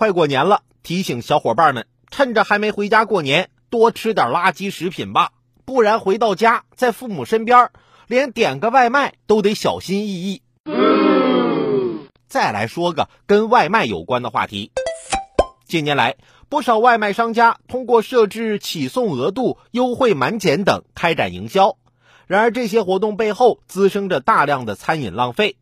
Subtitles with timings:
[0.00, 5.32] 快过年了，提醒小伙伴们，趁着还没回家过年，多吃点垃圾食品吧，
[5.66, 7.68] 不然回到家，在父母身边，
[8.06, 10.42] 连点个外卖都得小心翼翼。
[12.28, 14.72] 再来说个跟外卖有关的话题。
[15.66, 16.16] 近年来，
[16.48, 21.76] 不少外卖商家通过设置起送额度、优惠满减等开展营销，
[22.26, 25.58] 然而这些活动背后滋生着大量的餐饮浪费。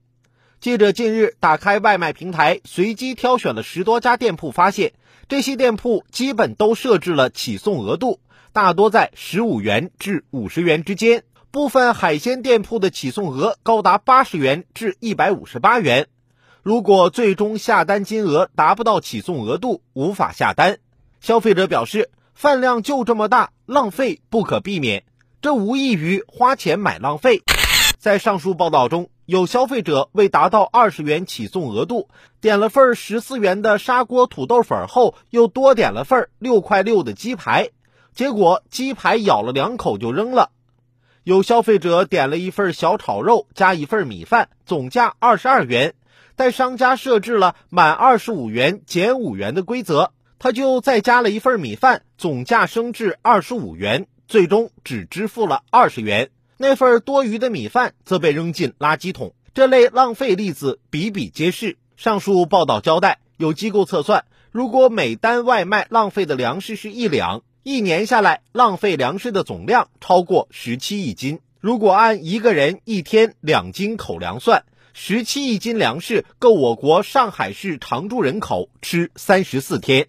[0.61, 4.93] 记者近日打开外卖平台，随机挑选了十多家店铺，发现
[5.29, 8.19] 这些店铺基本都设置了起送额度，
[8.53, 11.23] 大多在十五元至五十元之间。
[11.53, 16.09] 部分海鲜店铺的起送额高达八十元至一百五十八元。
[16.65, 20.79] 如果最终下单金额达不到起送额度，无法下单。
[21.21, 25.05] 消费者表示，饭量就这么大，浪费不可避免，
[25.41, 27.45] 这无异于花钱买浪费。
[28.01, 29.09] 在上述报道中。
[29.29, 32.09] 有消费者为达到二十元起送额度，
[32.41, 37.69] 点了份十四元的砂锅土豆粉后，又多点了份六块六的鸡排，
[38.15, 40.51] 结果鸡排咬了两口就扔了。
[41.25, 45.93] 有消费者点了一份小炒肉加一份米饭，总价二十二元，
[46.35, 56.31] 但商家设置了满二十五元减五元的规则，他就再加了一份米饭，总价升至二十五元，最终只支付了二十元。
[56.61, 61.77] 那份多余的米饭则被扔进垃圾桶，这类浪费例子比比皆是。
[61.97, 71.39] 上述报道交代，有机构测算，如果每单外卖浪费的粮食是一两，一年下来浪费粮食的总量超过十七亿斤。
[71.61, 80.09] 如果按一个人一天两斤口粮算，十七亿斤粮食够我国上海市常住人口吃三十四天。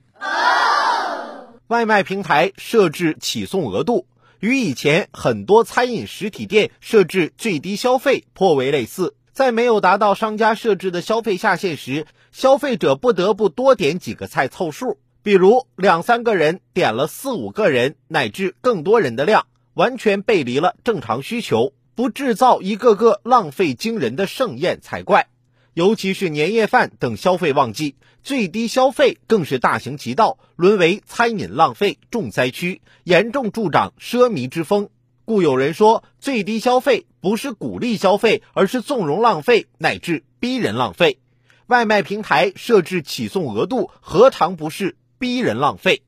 [1.68, 4.08] 外卖平台设置起送额度。
[4.40, 14.98] 与以前很多餐饮实体店设置最低消费颇为类似，在没有达到商家设置的消费下限时，消费者不得不多点几个菜凑数。
[15.22, 25.28] 比如两三个人点了四五个人乃至更多人的量，完全背离了正常需求，不制造一个个浪费惊人的盛宴才怪。
[25.74, 34.90] 尤其是年夜饭等消费旺季，最低消费更是大行其道，沦为餐饮浪费重灾区，严重助长奢靡之风。
[35.26, 41.20] 故有人说，最低消费不是鼓励消费，而是纵容浪费乃至逼人浪费。
[41.68, 46.02] 外卖平台设置起送额度，何尝不是逼人浪费？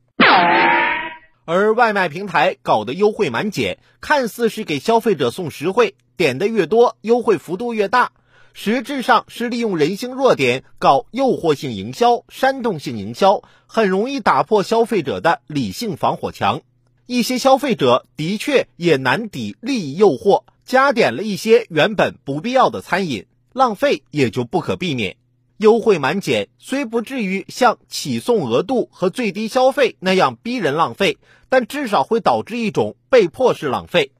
[1.44, 8.10] 而外卖平台搞的优惠满减，看似是给消费者送实惠，点的越多，优惠幅度越大。
[8.54, 16.60] 实质上是利用人性弱点搞诱惑性营销、煽动性营销，很容易打破消费者的理性防火墙。
[17.06, 25.16] 一些消费者的确也难抵利益诱惑，加点了一些原本不必要的餐饮，浪费也就不可避免。
[25.58, 34.12] 优惠满减虽不至于像起送额度和最低消费那样逼人浪费，但至少会导致一种被迫式浪费。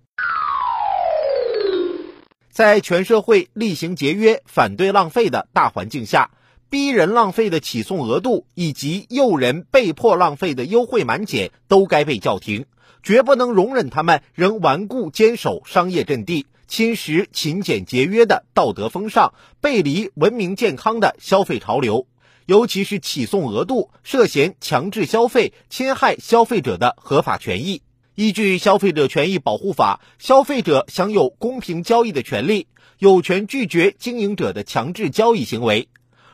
[2.52, 6.30] 在全社会厉行节约、反对浪费的大环境下，
[6.68, 12.66] 逼人浪费的起送额度以及诱人被迫浪费的优惠满减都该被叫停，
[13.02, 19.32] 绝不能容忍他们仍顽固坚守商业阵地，侵蚀勤俭节约的道德风尚，
[19.62, 22.06] 背离文明健康的消费潮流。
[22.44, 27.80] 尤其是起送额度涉嫌强制消费，侵害消费者的合法权益。
[28.14, 32.66] 依据《消费者权益保护法》，消费者享有公平交易的权利，
[32.98, 35.88] 有权拒绝经营者的强制交易行为。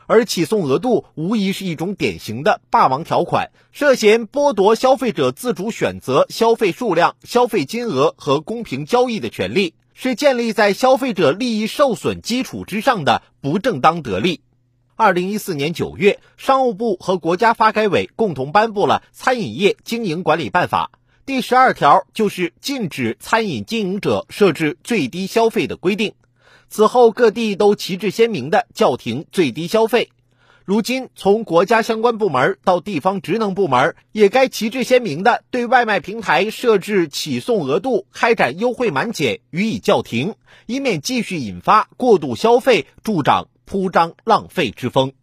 [0.05, 14.41] 而起送额度无疑是一种典型的霸王条款，涉嫌剥夺消费者自主选择消费数量、消费金额和公平交易的权利，是建立在消费者利益受损基础之上的不正当得利。
[14.97, 20.91] 二零一四年九月，商务部和国家发改委共同颁布了《餐饮业经营管理办法》。
[21.29, 26.15] 第十二条就是禁止餐饮经营者设置最低消费的规定。
[26.69, 30.09] 此后，各地都旗帜鲜明地叫停最低消费。
[30.65, 40.33] 如今，从国家相关部门到地方职能部门，也该旗帜鲜明地对外卖平台设置起送额度、开展优惠满减予以叫停，
[40.65, 45.13] 以免继续引发过度消费，助长铺张浪费之风。